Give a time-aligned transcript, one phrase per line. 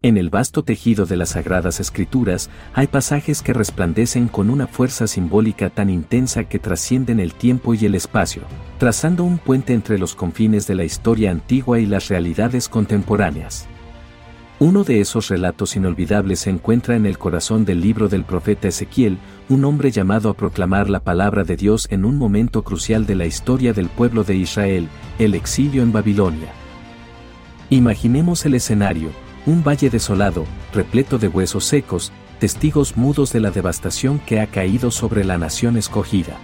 [0.00, 5.08] En el vasto tejido de las Sagradas Escrituras hay pasajes que resplandecen con una fuerza
[5.08, 8.42] simbólica tan intensa que trascienden el tiempo y el espacio,
[8.78, 13.66] trazando un puente entre los confines de la historia antigua y las realidades contemporáneas.
[14.60, 19.18] Uno de esos relatos inolvidables se encuentra en el corazón del libro del profeta Ezequiel,
[19.48, 23.26] un hombre llamado a proclamar la palabra de Dios en un momento crucial de la
[23.26, 24.88] historia del pueblo de Israel,
[25.18, 26.52] el exilio en Babilonia.
[27.68, 29.10] Imaginemos el escenario,
[29.48, 34.90] un valle desolado, repleto de huesos secos, testigos mudos de la devastación que ha caído
[34.90, 36.36] sobre la nación escogida.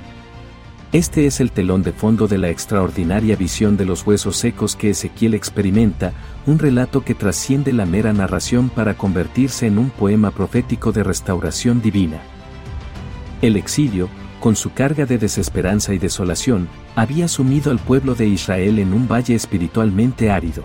[0.90, 4.88] Este es el telón de fondo de la extraordinaria visión de los huesos secos que
[4.90, 6.14] Ezequiel experimenta,
[6.46, 11.82] un relato que trasciende la mera narración para convertirse en un poema profético de restauración
[11.82, 12.22] divina.
[13.42, 14.08] El exilio,
[14.40, 19.06] con su carga de desesperanza y desolación, había sumido al pueblo de Israel en un
[19.06, 20.64] valle espiritualmente árido.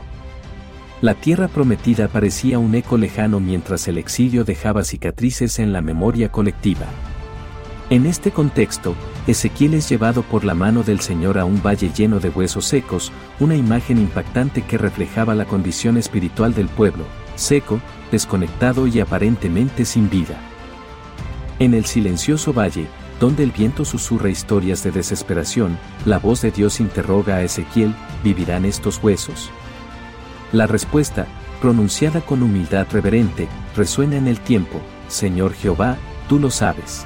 [1.01, 6.29] La tierra prometida parecía un eco lejano mientras el exilio dejaba cicatrices en la memoria
[6.29, 6.87] colectiva.
[7.89, 8.95] En este contexto,
[9.25, 13.13] Ezequiel es llevado por la mano del Señor a un valle lleno de huesos secos,
[13.39, 17.05] una imagen impactante que reflejaba la condición espiritual del pueblo,
[17.35, 17.79] seco,
[18.11, 20.37] desconectado y aparentemente sin vida.
[21.59, 22.87] En el silencioso valle,
[23.21, 28.65] donde el viento susurra historias de desesperación, la voz de Dios interroga a Ezequiel, ¿vivirán
[28.65, 29.49] estos huesos?
[30.51, 31.27] La respuesta,
[31.61, 37.05] pronunciada con humildad reverente, resuena en el tiempo, Señor Jehová, tú lo sabes.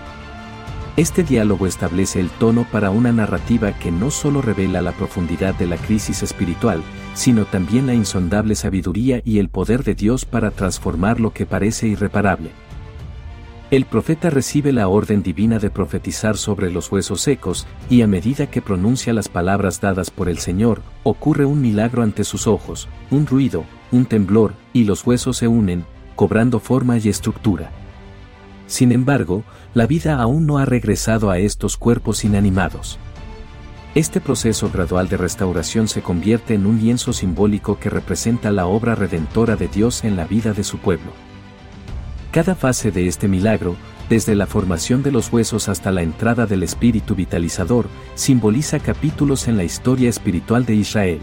[0.96, 5.66] Este diálogo establece el tono para una narrativa que no solo revela la profundidad de
[5.66, 6.82] la crisis espiritual,
[7.16, 11.88] sino también la insondable sabiduría y el poder de Dios para transformar lo que parece
[11.88, 12.52] irreparable.
[13.74, 18.46] El profeta recibe la orden divina de profetizar sobre los huesos secos, y a medida
[18.46, 23.26] que pronuncia las palabras dadas por el Señor, ocurre un milagro ante sus ojos, un
[23.26, 25.86] ruido, un temblor, y los huesos se unen,
[26.16, 27.72] cobrando forma y estructura.
[28.68, 33.00] Sin embargo, la vida aún no ha regresado a estos cuerpos inanimados.
[33.96, 38.94] Este proceso gradual de restauración se convierte en un lienzo simbólico que representa la obra
[38.94, 41.12] redentora de Dios en la vida de su pueblo.
[42.34, 43.76] Cada fase de este milagro,
[44.10, 47.86] desde la formación de los huesos hasta la entrada del espíritu vitalizador,
[48.16, 51.20] simboliza capítulos en la historia espiritual de Israel.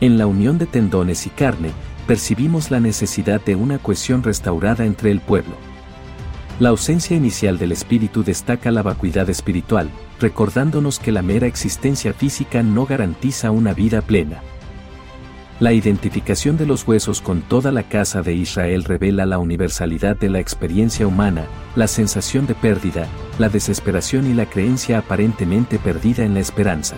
[0.00, 1.70] En la unión de tendones y carne,
[2.08, 5.54] percibimos la necesidad de una cohesión restaurada entre el pueblo.
[6.58, 12.64] La ausencia inicial del espíritu destaca la vacuidad espiritual, recordándonos que la mera existencia física
[12.64, 14.42] no garantiza una vida plena.
[15.60, 20.30] La identificación de los huesos con toda la casa de Israel revela la universalidad de
[20.30, 21.44] la experiencia humana,
[21.76, 23.06] la sensación de pérdida,
[23.38, 26.96] la desesperación y la creencia aparentemente perdida en la esperanza.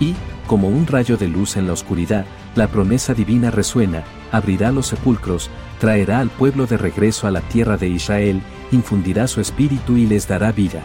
[0.00, 0.14] Y,
[0.46, 2.24] como un rayo de luz en la oscuridad,
[2.54, 7.76] la promesa divina resuena, abrirá los sepulcros, traerá al pueblo de regreso a la tierra
[7.76, 8.40] de Israel,
[8.72, 10.80] infundirá su espíritu y les dará vida.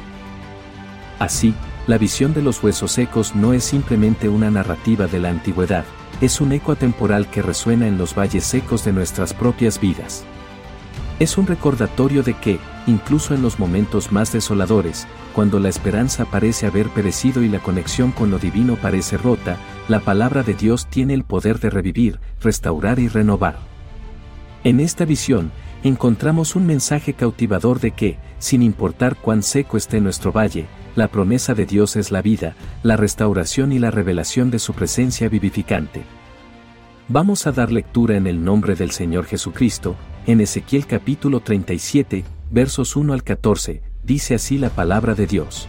[1.19, 1.56] Así,
[1.88, 5.86] la visión de los huesos secos no es simplemente una narrativa de la antigüedad,
[6.22, 10.24] es un eco atemporal que resuena en los valles secos de nuestras propias vidas.
[11.20, 16.68] Es un recordatorio de que, incluso en los momentos más desoladores, cuando la esperanza parece
[16.68, 19.58] haber perecido y la conexión con lo divino parece rota,
[19.88, 23.58] la palabra de Dios tiene el poder de revivir, restaurar y renovar.
[24.64, 25.52] En esta visión,
[25.84, 30.66] encontramos un mensaje cautivador de que, sin importar cuán seco esté nuestro valle,
[30.96, 35.28] la promesa de Dios es la vida, la restauración y la revelación de su presencia
[35.28, 36.04] vivificante.
[37.10, 39.96] Vamos a dar lectura en el nombre del Señor Jesucristo,
[40.26, 45.68] en Ezequiel capítulo 37, versos 1 al 14, dice así la palabra de Dios.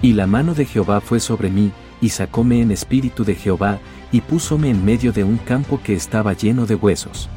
[0.00, 3.80] Y la mano de Jehová fue sobre mí, y sacóme en espíritu de Jehová,
[4.12, 7.28] y púsome en medio de un campo que estaba lleno de huesos.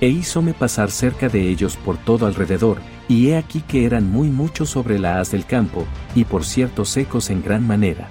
[0.00, 2.78] E hízome pasar cerca de ellos por todo alrededor,
[3.08, 6.84] y he aquí que eran muy muchos sobre la haz del campo, y por cierto
[6.84, 8.08] secos en gran manera.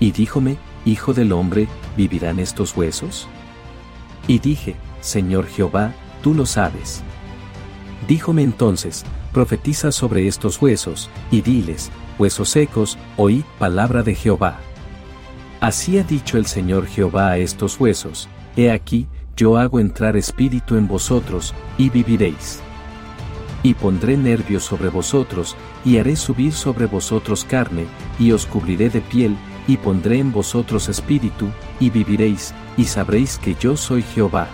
[0.00, 3.28] Y díjome, Hijo del hombre, ¿vivirán estos huesos?
[4.26, 5.92] Y dije, Señor Jehová,
[6.22, 7.02] tú lo sabes.
[8.06, 14.60] Díjome entonces, profetiza sobre estos huesos, y diles, huesos secos, oí palabra de Jehová.
[15.60, 19.06] Así ha dicho el Señor Jehová a estos huesos, he aquí,
[19.38, 22.60] yo hago entrar espíritu en vosotros, y viviréis.
[23.62, 27.86] Y pondré nervios sobre vosotros, y haré subir sobre vosotros carne,
[28.18, 29.36] y os cubriré de piel,
[29.68, 31.46] y pondré en vosotros espíritu,
[31.78, 34.48] y viviréis, y sabréis que yo soy Jehová.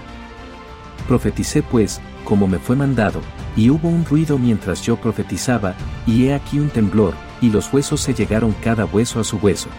[1.09, 3.23] Profeticé pues, como me fue mandado,
[3.57, 5.75] y hubo un ruido mientras yo profetizaba,
[6.07, 9.71] y he aquí un temblor, y los huesos se llegaron cada hueso a su hueso.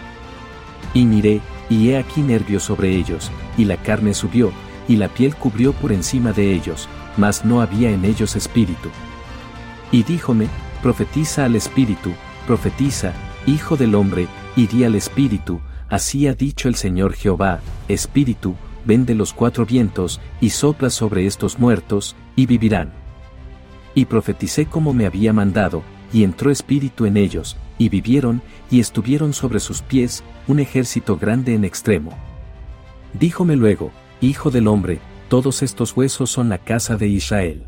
[0.94, 4.50] Y miré, y he aquí nervios sobre ellos, y la carne subió,
[4.88, 8.88] y la piel cubrió por encima de ellos, mas no había en ellos espíritu.
[9.92, 10.48] Y díjome,
[10.82, 12.12] profetiza al espíritu,
[12.46, 13.12] profetiza,
[13.46, 18.54] hijo del hombre, y di al espíritu, así ha dicho el Señor Jehová, espíritu,
[18.84, 22.92] ven de los cuatro vientos, y sopla sobre estos muertos, y vivirán.
[23.94, 25.82] Y profeticé como me había mandado,
[26.12, 31.54] y entró espíritu en ellos, y vivieron, y estuvieron sobre sus pies, un ejército grande
[31.54, 32.16] en extremo.
[33.12, 33.90] Díjome luego,
[34.22, 34.98] Hijo del hombre,
[35.28, 37.66] todos estos huesos son la casa de Israel.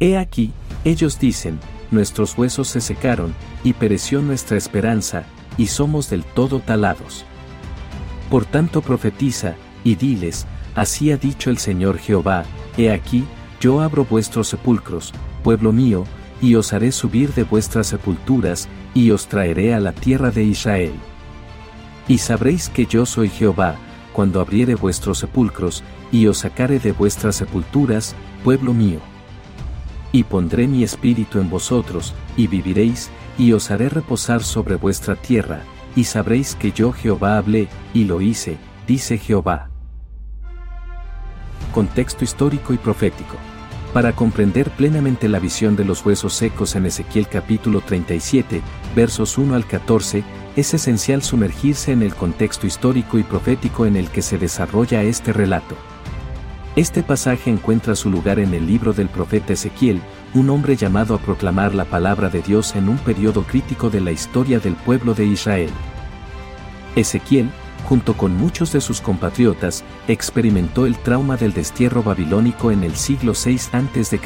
[0.00, 0.50] He aquí,
[0.84, 1.60] ellos dicen,
[1.92, 5.24] nuestros huesos se secaron, y pereció nuestra esperanza,
[5.56, 7.24] y somos del todo talados.
[8.30, 9.54] Por tanto profetiza,
[9.84, 12.42] y diles, así ha dicho el Señor Jehová,
[12.76, 13.24] he aquí,
[13.60, 15.12] yo abro vuestros sepulcros,
[15.44, 16.04] pueblo mío,
[16.42, 20.94] y os haré subir de vuestras sepulturas, y os traeré a la tierra de Israel.
[22.08, 23.76] Y sabréis que yo soy Jehová,
[24.14, 28.14] cuando abriere vuestros sepulcros, y os sacare de vuestras sepulturas,
[28.44, 29.00] pueblo mío.
[30.12, 35.62] Y pondré mi espíritu en vosotros, y viviréis, y os haré reposar sobre vuestra tierra,
[35.96, 38.56] y sabréis que yo Jehová hablé, y lo hice,
[38.86, 39.68] dice Jehová.
[41.72, 43.34] Contexto histórico y profético.
[43.92, 48.62] Para comprender plenamente la visión de los huesos secos en Ezequiel capítulo 37,
[48.94, 50.22] versos 1 al 14,
[50.56, 55.32] es esencial sumergirse en el contexto histórico y profético en el que se desarrolla este
[55.32, 55.76] relato.
[56.76, 60.00] Este pasaje encuentra su lugar en el libro del profeta Ezequiel,
[60.32, 64.10] un hombre llamado a proclamar la palabra de Dios en un periodo crítico de la
[64.10, 65.70] historia del pueblo de Israel.
[66.96, 67.48] Ezequiel,
[67.88, 73.32] junto con muchos de sus compatriotas, experimentó el trauma del destierro babilónico en el siglo
[73.32, 74.18] VI a.C.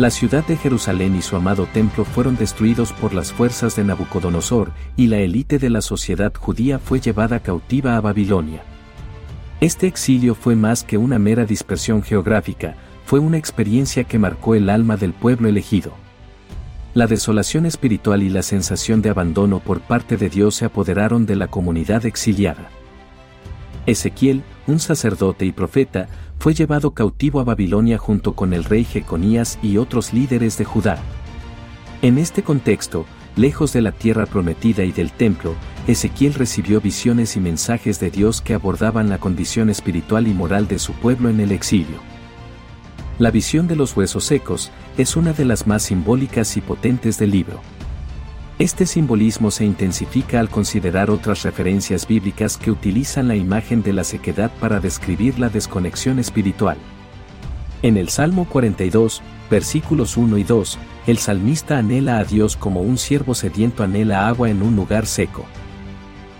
[0.00, 4.72] La ciudad de Jerusalén y su amado templo fueron destruidos por las fuerzas de Nabucodonosor,
[4.96, 8.62] y la élite de la sociedad judía fue llevada cautiva a Babilonia.
[9.60, 14.70] Este exilio fue más que una mera dispersión geográfica, fue una experiencia que marcó el
[14.70, 15.92] alma del pueblo elegido.
[16.94, 21.36] La desolación espiritual y la sensación de abandono por parte de Dios se apoderaron de
[21.36, 22.70] la comunidad exiliada.
[23.84, 26.08] Ezequiel, un sacerdote y profeta,
[26.40, 30.98] fue llevado cautivo a Babilonia junto con el rey Jeconías y otros líderes de Judá.
[32.00, 33.04] En este contexto,
[33.36, 35.54] lejos de la tierra prometida y del templo,
[35.86, 40.78] Ezequiel recibió visiones y mensajes de Dios que abordaban la condición espiritual y moral de
[40.78, 41.98] su pueblo en el exilio.
[43.18, 47.32] La visión de los huesos secos es una de las más simbólicas y potentes del
[47.32, 47.60] libro.
[48.60, 54.04] Este simbolismo se intensifica al considerar otras referencias bíblicas que utilizan la imagen de la
[54.04, 56.76] sequedad para describir la desconexión espiritual.
[57.80, 62.98] En el Salmo 42, versículos 1 y 2, el salmista anhela a Dios como un
[62.98, 65.46] siervo sediento anhela agua en un lugar seco.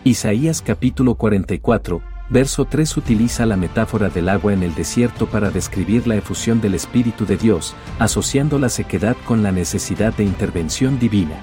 [0.04, 6.06] Isaías capítulo 44, verso 3 utiliza la metáfora del agua en el desierto para describir
[6.06, 11.40] la efusión del Espíritu de Dios, asociando la sequedad con la necesidad de intervención divina.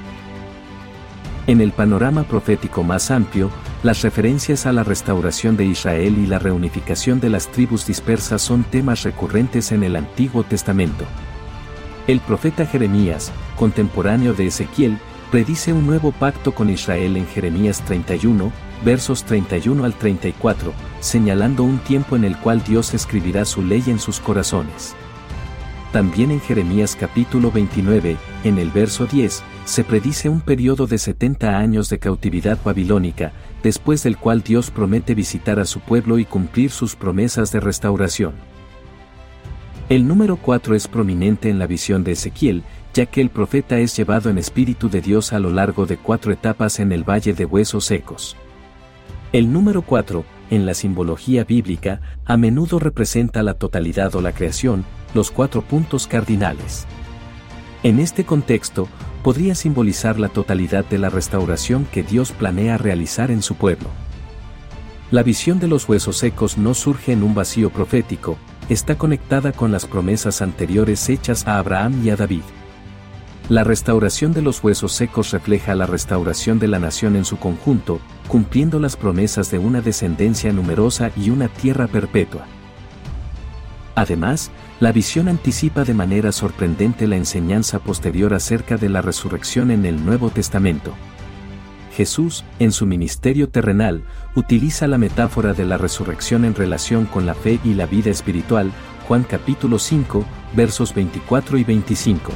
[1.48, 3.50] En el panorama profético más amplio,
[3.82, 8.66] las referencias a la restauración de Israel y la reunificación de las tribus dispersas son
[8.66, 11.06] temas recurrentes en el Antiguo Testamento.
[12.06, 14.98] El profeta Jeremías, contemporáneo de Ezequiel,
[15.32, 18.52] predice un nuevo pacto con Israel en Jeremías 31,
[18.84, 24.00] versos 31 al 34, señalando un tiempo en el cual Dios escribirá su ley en
[24.00, 24.96] sus corazones.
[25.94, 31.58] También en Jeremías capítulo 29, en el verso 10, se predice un periodo de 70
[31.58, 36.72] años de cautividad babilónica, después del cual Dios promete visitar a su pueblo y cumplir
[36.72, 38.34] sus promesas de restauración.
[39.90, 43.96] El número 4 es prominente en la visión de Ezequiel, ya que el profeta es
[43.96, 47.44] llevado en espíritu de Dios a lo largo de cuatro etapas en el valle de
[47.44, 48.38] huesos secos.
[49.34, 54.86] El número 4, en la simbología bíblica, a menudo representa la totalidad o la creación,
[55.14, 56.88] los cuatro puntos cardinales.
[57.88, 58.90] En este contexto,
[59.24, 63.88] podría simbolizar la totalidad de la restauración que Dios planea realizar en su pueblo.
[65.10, 69.72] La visión de los huesos secos no surge en un vacío profético, está conectada con
[69.72, 72.42] las promesas anteriores hechas a Abraham y a David.
[73.48, 78.02] La restauración de los huesos secos refleja la restauración de la nación en su conjunto,
[78.28, 82.48] cumpliendo las promesas de una descendencia numerosa y una tierra perpetua.
[83.96, 89.86] Además, la visión anticipa de manera sorprendente la enseñanza posterior acerca de la resurrección en
[89.86, 90.94] el Nuevo Testamento.
[91.96, 94.04] Jesús, en su ministerio terrenal,
[94.36, 98.72] utiliza la metáfora de la resurrección en relación con la fe y la vida espiritual,
[99.08, 100.24] Juan capítulo 5,
[100.56, 102.32] versos 24 y 25.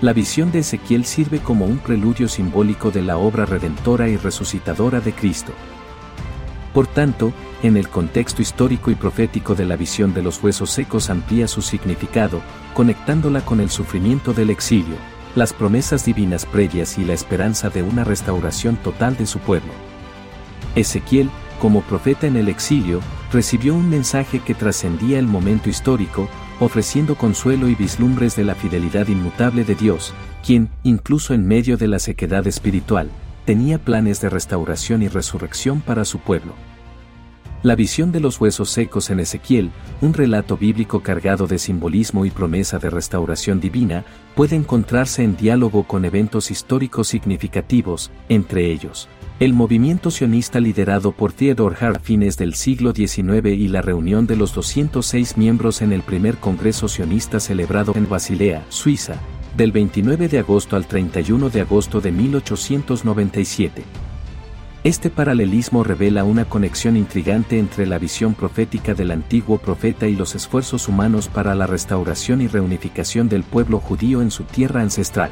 [0.00, 5.00] La visión de Ezequiel sirve como un preludio simbólico de la obra redentora y resucitadora
[5.00, 5.52] de Cristo.
[6.72, 11.10] Por tanto, en el contexto histórico y profético de la visión de los huesos secos
[11.10, 12.40] amplía su significado,
[12.74, 14.96] conectándola con el sufrimiento del exilio,
[15.34, 19.72] las promesas divinas previas y la esperanza de una restauración total de su pueblo.
[20.74, 23.00] Ezequiel, como profeta en el exilio,
[23.32, 29.08] recibió un mensaje que trascendía el momento histórico, ofreciendo consuelo y vislumbres de la fidelidad
[29.08, 30.14] inmutable de Dios,
[30.44, 33.10] quien, incluso en medio de la sequedad espiritual,
[33.44, 36.54] tenía planes de restauración y resurrección para su pueblo.
[37.62, 39.70] La visión de los huesos secos en Ezequiel,
[40.00, 45.84] un relato bíblico cargado de simbolismo y promesa de restauración divina, puede encontrarse en diálogo
[45.84, 49.08] con eventos históricos significativos, entre ellos,
[49.38, 54.26] el movimiento sionista liderado por Theodor Hart a fines del siglo XIX y la reunión
[54.26, 59.16] de los 206 miembros en el primer Congreso sionista celebrado en Basilea, Suiza,
[59.56, 63.84] del 29 de agosto al 31 de agosto de 1897.
[64.84, 70.34] Este paralelismo revela una conexión intrigante entre la visión profética del antiguo profeta y los
[70.34, 75.30] esfuerzos humanos para la restauración y reunificación del pueblo judío en su tierra ancestral.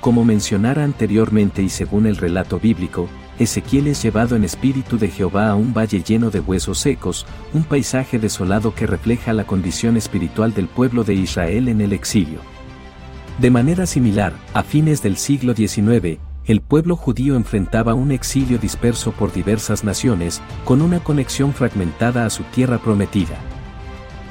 [0.00, 3.08] Como mencionara anteriormente y según el relato bíblico,
[3.38, 7.64] Ezequiel es llevado en espíritu de Jehová a un valle lleno de huesos secos, un
[7.64, 12.57] paisaje desolado que refleja la condición espiritual del pueblo de Israel en el exilio.
[13.38, 19.12] De manera similar, a fines del siglo XIX, el pueblo judío enfrentaba un exilio disperso
[19.12, 23.36] por diversas naciones, con una conexión fragmentada a su tierra prometida.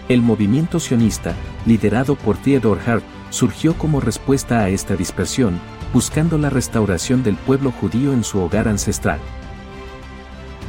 [0.10, 1.36] El movimiento sionista,
[1.66, 5.58] liderado por Theodor Hart, surgió como respuesta a esta dispersión,
[5.94, 9.20] buscando la restauración del pueblo judío en su hogar ancestral.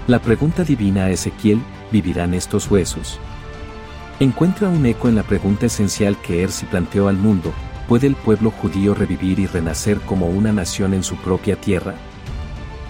[0.06, 3.18] La pregunta divina a Ezequiel, ¿vivirán estos huesos?
[4.20, 7.52] Encuentra un eco en la pregunta esencial que Ersi planteó al mundo,
[7.88, 11.94] ¿Puede el pueblo judío revivir y renacer como una nación en su propia tierra?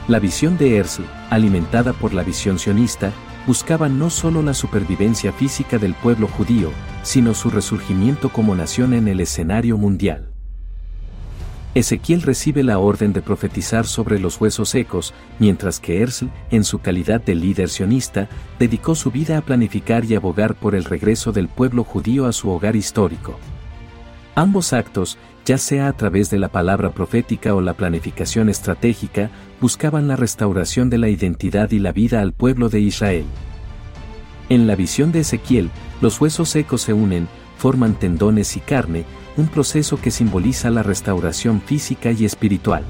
[0.08, 3.12] La visión de Herzl, alimentada por la visión sionista,
[3.46, 6.72] buscaba no solo la supervivencia física del pueblo judío,
[7.04, 10.30] sino su resurgimiento como nación en el escenario mundial.
[11.76, 16.80] Ezequiel recibe la orden de profetizar sobre los huesos secos, mientras que Herzl, en su
[16.80, 18.28] calidad de líder sionista,
[18.58, 22.50] dedicó su vida a planificar y abogar por el regreso del pueblo judío a su
[22.50, 23.38] hogar histórico.
[24.38, 29.30] Ambos actos, ya sea a través de la palabra profética o la planificación estratégica,
[29.60, 33.24] buscaban la restauración de la identidad y la vida al pueblo de Israel.
[34.48, 37.26] En la visión de Ezequiel, los huesos secos se unen,
[37.56, 39.04] forman tendones y carne,
[39.36, 42.84] un proceso que simboliza la restauración física y espiritual.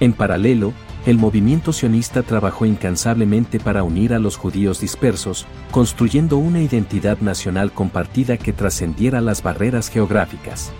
[0.00, 0.72] En paralelo,
[1.06, 7.72] el movimiento sionista trabajó incansablemente para unir a los judíos dispersos, construyendo una identidad nacional
[7.72, 10.72] compartida que trascendiera las barreras geográficas.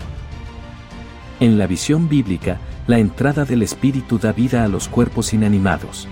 [1.41, 6.09] En la visión bíblica, la entrada del Espíritu da vida a los cuerpos inanimados.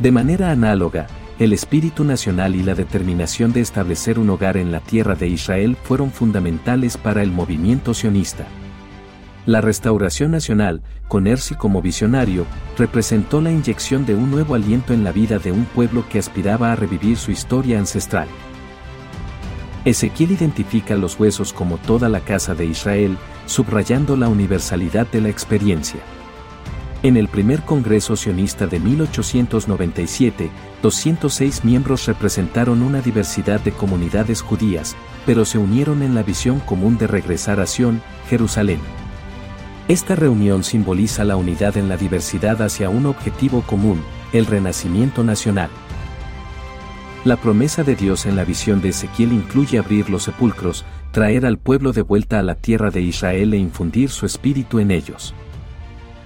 [0.00, 1.06] De manera análoga,
[1.38, 5.76] el espíritu nacional y la determinación de establecer un hogar en la tierra de Israel
[5.82, 8.46] fueron fundamentales para el movimiento sionista.
[9.46, 12.46] La restauración nacional, con Ersi como visionario,
[12.78, 16.72] representó la inyección de un nuevo aliento en la vida de un pueblo que aspiraba
[16.72, 18.26] a revivir su historia ancestral.
[19.84, 25.28] Ezequiel identifica los huesos como toda la casa de Israel, subrayando la universalidad de la
[25.28, 26.00] experiencia.
[27.02, 30.50] En el primer Congreso sionista de 1897,
[30.82, 34.96] 206 miembros representaron una diversidad de comunidades judías,
[35.26, 38.80] pero se unieron en la visión común de regresar a Sion, Jerusalén.
[39.86, 44.00] Esta reunión simboliza la unidad en la diversidad hacia un objetivo común,
[44.32, 45.68] el renacimiento nacional.
[47.26, 51.58] La promesa de Dios en la visión de Ezequiel incluye abrir los sepulcros, traer al
[51.58, 55.34] pueblo de vuelta a la tierra de Israel e infundir su espíritu en ellos.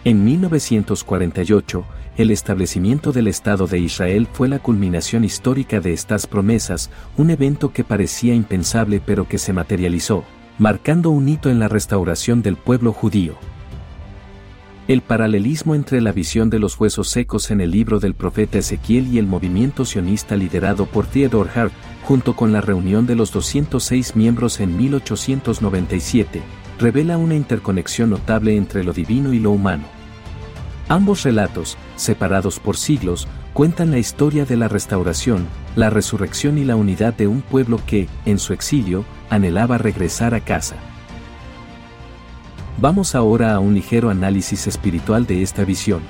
[0.05, 1.85] En 1948,
[2.17, 7.73] el establecimiento del Estado de Israel fue la culminación histórica de estas promesas, un evento
[7.73, 10.25] que parecía impensable pero que se materializó,
[10.59, 13.37] marcando un hito en la restauración del pueblo judío.
[14.89, 19.07] El paralelismo entre la visión de los huesos secos en el libro del profeta Ezequiel
[19.13, 21.73] y el movimiento sionista liderado por Theodore Hart,
[22.03, 26.43] junto con la reunión de los 206 miembros en 1897,
[26.79, 29.98] revela una interconexión notable entre lo divino y lo humano.
[30.89, 36.77] Ambos relatos, separados por siglos, cuentan la historia de la restauración, la resurrección y la
[36.77, 40.77] unidad de un pueblo que, en su exilio, anhelaba regresar a casa.
[42.81, 46.01] Vamos ahora a un ligero análisis espiritual de esta visión.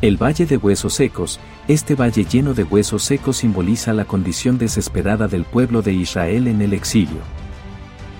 [0.00, 5.26] El Valle de Huesos Secos, este valle lleno de huesos secos simboliza la condición desesperada
[5.26, 7.22] del pueblo de Israel en el exilio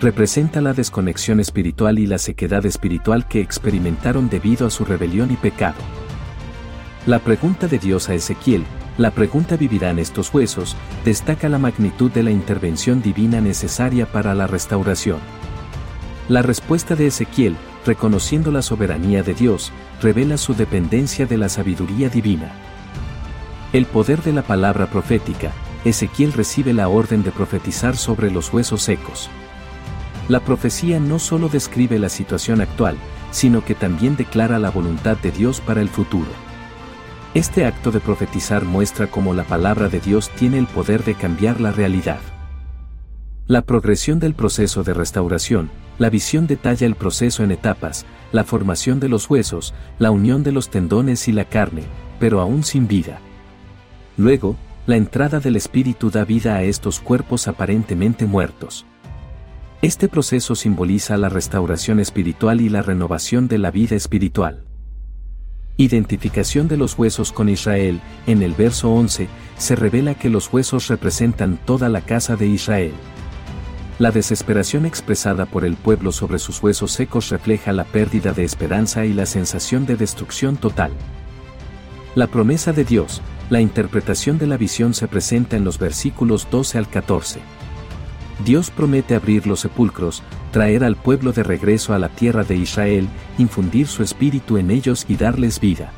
[0.05, 5.37] representa la desconexión espiritual y la sequedad espiritual que experimentaron debido a su rebelión y
[5.37, 5.79] pecado.
[7.07, 8.65] La pregunta de Dios a Ezequiel,
[8.99, 14.47] la pregunta ¿vivirán estos huesos?, destaca la magnitud de la intervención divina necesaria para la
[14.47, 15.21] restauración.
[16.29, 17.57] La respuesta de Ezequiel,
[17.87, 22.53] reconociendo la soberanía de Dios, revela su dependencia de la sabiduría divina.
[23.73, 25.53] El poder de la palabra profética,
[25.87, 29.31] Ezequiel recibe la orden de profetizar sobre los huesos secos.
[30.29, 32.97] La profecía no solo describe la situación actual,
[33.31, 36.31] sino que también declara la voluntad de Dios para el futuro.
[37.35, 41.61] Este acto de profetizar muestra cómo la palabra de Dios tiene el poder de cambiar
[41.61, 42.21] la realidad.
[43.47, 49.01] La progresión del proceso de restauración, la visión detalla el proceso en etapas, la formación
[49.01, 51.83] de los huesos, la unión de los tendones y la carne,
[52.19, 53.19] pero aún sin vida.
[54.17, 58.87] Luego, la entrada del Espíritu da vida a estos cuerpos aparentemente muertos.
[59.85, 64.65] Este proceso simboliza la restauración espiritual y la renovación de la vida espiritual.
[65.77, 70.89] Identificación de los huesos con Israel, en el verso 11, se revela que los huesos
[70.89, 72.95] representan toda la casa de Israel.
[73.99, 79.05] La desesperación expresada por el pueblo sobre sus huesos secos refleja la pérdida de esperanza
[79.05, 80.93] y la sensación de destrucción total.
[82.15, 83.21] La promesa de Dios,
[83.51, 87.41] la interpretación de la visión se presenta en los versículos 12 al 14.
[88.43, 93.09] Dios promete abrir los sepulcros, traer al pueblo de regreso a la tierra de Israel,
[93.39, 95.93] infundir su espíritu en ellos y darles vida.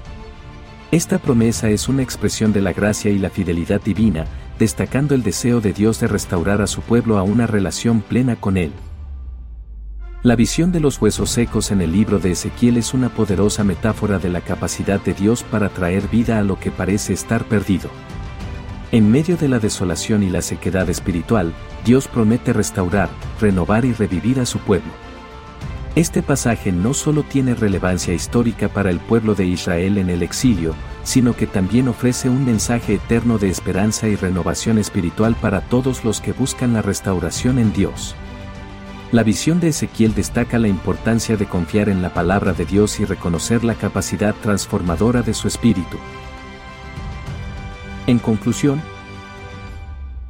[0.90, 4.26] Esta promesa es una expresión de la gracia y la fidelidad divina,
[4.58, 8.56] destacando el deseo de Dios de restaurar a su pueblo a una relación plena con
[8.56, 8.72] Él.
[10.22, 14.18] La visión de los huesos secos en el libro de Ezequiel es una poderosa metáfora
[14.18, 17.90] de la capacidad de Dios para traer vida a lo que parece estar perdido.
[18.92, 21.52] En medio de la desolación y la sequedad espiritual,
[21.86, 23.08] Dios promete restaurar,
[23.40, 24.90] renovar y revivir a su pueblo.
[25.94, 30.74] Este pasaje no solo tiene relevancia histórica para el pueblo de Israel en el exilio,
[31.04, 36.20] sino que también ofrece un mensaje eterno de esperanza y renovación espiritual para todos los
[36.20, 38.16] que buscan la restauración en Dios.
[39.12, 43.04] La visión de Ezequiel destaca la importancia de confiar en la palabra de Dios y
[43.04, 45.98] reconocer la capacidad transformadora de su espíritu.
[48.08, 48.82] En conclusión,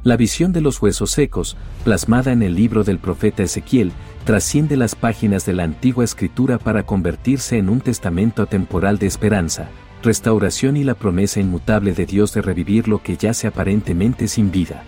[0.07, 3.91] la visión de los huesos secos, plasmada en el libro del profeta Ezequiel,
[4.23, 9.67] trasciende las páginas de la antigua escritura para convertirse en un testamento atemporal de esperanza,
[10.01, 14.85] restauración y la promesa inmutable de Dios de revivir lo que yace aparentemente sin vida.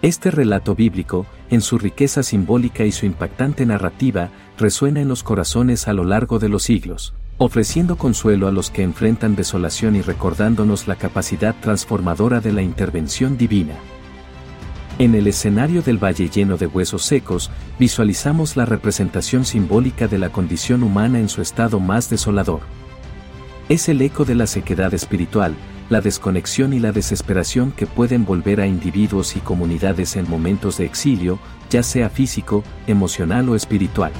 [0.00, 5.88] Este relato bíblico, en su riqueza simbólica y su impactante narrativa, resuena en los corazones
[5.88, 10.86] a lo largo de los siglos, ofreciendo consuelo a los que enfrentan desolación y recordándonos
[10.86, 13.74] la capacidad transformadora de la intervención divina.
[15.00, 20.28] En el escenario del valle lleno de huesos secos, visualizamos la representación simbólica de la
[20.28, 22.60] condición humana en su estado más desolador.
[23.70, 25.54] Es el eco de la sequedad espiritual,
[25.88, 30.84] la desconexión y la desesperación que pueden volver a individuos y comunidades en momentos de
[30.84, 31.38] exilio,
[31.70, 34.12] ya sea físico, emocional o espiritual.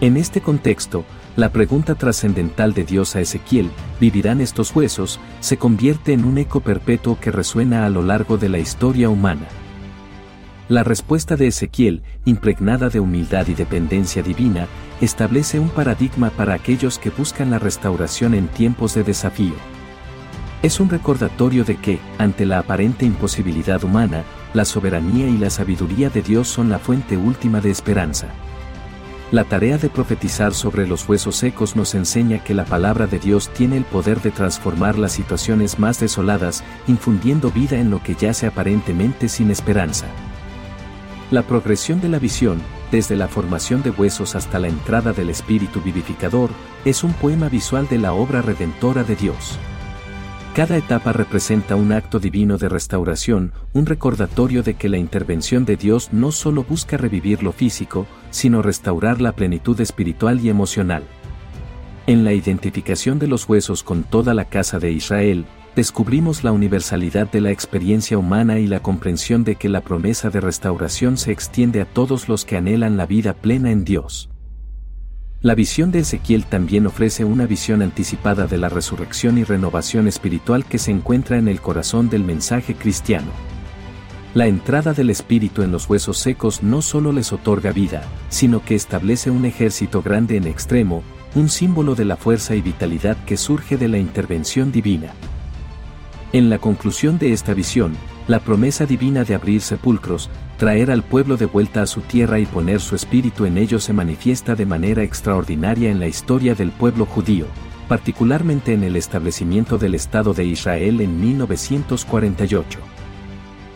[0.00, 3.68] En este contexto, la pregunta trascendental de Dios a Ezequiel,
[3.98, 8.48] ¿vivirán estos huesos?, se convierte en un eco perpetuo que resuena a lo largo de
[8.48, 9.48] la historia humana.
[10.72, 14.68] La respuesta de Ezequiel, impregnada de humildad y dependencia divina,
[15.02, 19.52] establece un paradigma para aquellos que buscan la restauración en tiempos de desafío.
[20.62, 26.08] Es un recordatorio de que, ante la aparente imposibilidad humana, la soberanía y la sabiduría
[26.08, 28.28] de Dios son la fuente última de esperanza.
[29.30, 33.50] La tarea de profetizar sobre los huesos secos nos enseña que la palabra de Dios
[33.50, 38.46] tiene el poder de transformar las situaciones más desoladas, infundiendo vida en lo que yace
[38.46, 40.06] aparentemente sin esperanza.
[41.32, 45.80] La progresión de la visión, desde la formación de huesos hasta la entrada del Espíritu
[45.80, 46.50] vivificador,
[46.84, 49.58] es un poema visual de la obra redentora de Dios.
[50.54, 55.78] Cada etapa representa un acto divino de restauración, un recordatorio de que la intervención de
[55.78, 61.02] Dios no solo busca revivir lo físico, sino restaurar la plenitud espiritual y emocional.
[62.06, 67.30] En la identificación de los huesos con toda la casa de Israel, descubrimos la universalidad
[67.30, 71.80] de la experiencia humana y la comprensión de que la promesa de restauración se extiende
[71.80, 74.28] a todos los que anhelan la vida plena en Dios.
[75.40, 80.64] La visión de Ezequiel también ofrece una visión anticipada de la resurrección y renovación espiritual
[80.64, 83.32] que se encuentra en el corazón del mensaje cristiano.
[84.34, 88.74] La entrada del Espíritu en los huesos secos no solo les otorga vida, sino que
[88.74, 91.02] establece un ejército grande en extremo,
[91.34, 95.12] un símbolo de la fuerza y vitalidad que surge de la intervención divina.
[96.32, 97.94] En la conclusión de esta visión,
[98.26, 102.46] la promesa divina de abrir sepulcros, traer al pueblo de vuelta a su tierra y
[102.46, 107.04] poner su espíritu en ellos se manifiesta de manera extraordinaria en la historia del pueblo
[107.04, 107.44] judío,
[107.86, 112.78] particularmente en el establecimiento del Estado de Israel en 1948.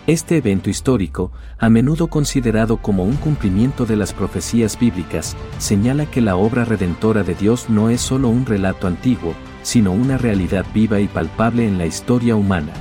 [0.06, 6.22] Este evento histórico, a menudo considerado como un cumplimiento de las profecías bíblicas, señala que
[6.22, 9.34] la obra redentora de Dios no es solo un relato antiguo,
[9.66, 12.72] sino una realidad viva y palpable en la historia humana.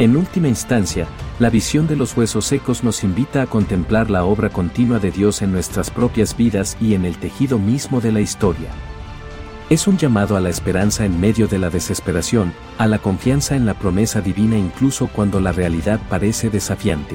[0.00, 1.06] En última instancia,
[1.38, 5.42] la visión de los huesos secos nos invita a contemplar la obra continua de Dios
[5.42, 8.68] en nuestras propias vidas y en el tejido mismo de la historia.
[9.68, 13.64] Es un llamado a la esperanza en medio de la desesperación, a la confianza en
[13.64, 17.14] la promesa divina incluso cuando la realidad parece desafiante.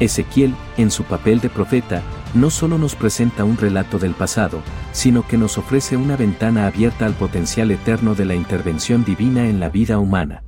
[0.00, 2.00] Ezequiel, en su papel de profeta,
[2.34, 7.06] no solo nos presenta un relato del pasado, sino que nos ofrece una ventana abierta
[7.06, 10.42] al potencial eterno de la intervención divina en la vida humana.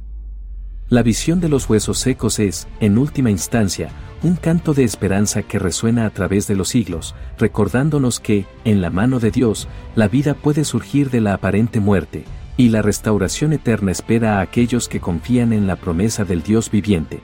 [0.88, 3.88] La visión de los huesos secos es, en última instancia,
[4.23, 8.90] un canto de esperanza que resuena a través de los siglos, recordándonos que, en la
[8.90, 12.25] mano de Dios, la vida puede surgir de la aparente muerte,
[12.57, 17.20] y la restauración eterna espera a aquellos que confían en la promesa del Dios viviente.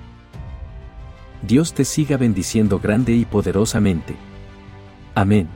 [1.42, 4.16] Dios te siga bendiciendo grande y poderosamente.
[5.14, 5.48] Amén.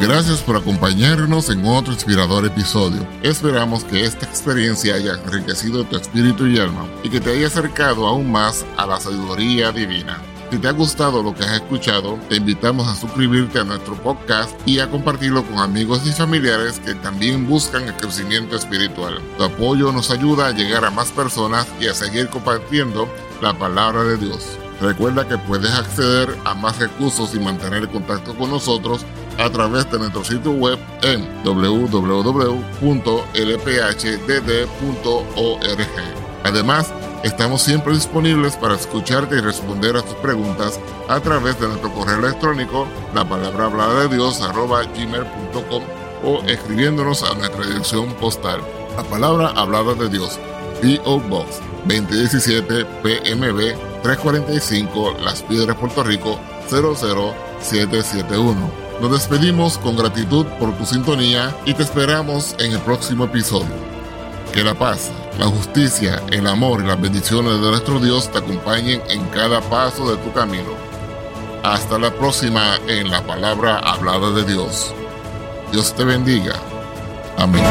[0.00, 3.04] Gracias por acompañarnos en otro inspirador episodio.
[3.22, 8.06] Esperamos que esta experiencia haya enriquecido tu espíritu y alma y que te haya acercado
[8.06, 10.22] aún más a la sabiduría divina.
[10.50, 14.52] Si te ha gustado lo que has escuchado, te invitamos a suscribirte a nuestro podcast
[14.64, 19.20] y a compartirlo con amigos y familiares que también buscan el crecimiento espiritual.
[19.36, 23.08] Tu apoyo nos ayuda a llegar a más personas y a seguir compartiendo
[23.42, 24.56] la palabra de Dios.
[24.80, 29.04] Recuerda que puedes acceder a más recursos y mantener contacto con nosotros
[29.38, 32.06] a través de nuestro sitio web en www.lphdd.org.
[36.44, 41.92] Además, Estamos siempre disponibles para escucharte y responder a tus preguntas a través de nuestro
[41.92, 45.82] correo electrónico, la palabra hablada de Dios, arroba gmail.com
[46.24, 48.60] o escribiéndonos a nuestra dirección postal,
[48.96, 50.38] la palabra hablada de Dios,
[50.80, 51.20] P.O.
[51.20, 58.86] Box 2017 PMB 345 Las Piedras, Puerto Rico 00771.
[59.00, 63.74] Nos despedimos con gratitud por tu sintonía y te esperamos en el próximo episodio.
[64.52, 69.02] Que la paz la justicia, el amor y las bendiciones de nuestro Dios te acompañen
[69.08, 70.70] en cada paso de tu camino.
[71.62, 74.94] Hasta la próxima en la palabra hablada de Dios.
[75.72, 76.54] Dios te bendiga.
[77.36, 77.64] Amén.